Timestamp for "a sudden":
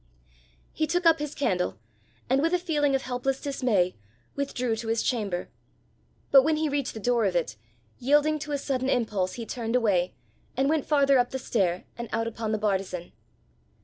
8.51-8.89